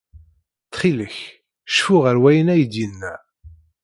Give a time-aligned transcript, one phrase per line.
[0.63, 1.17] Ttxil-k,
[1.75, 3.13] cfu ɣef wayen ay d-yenna.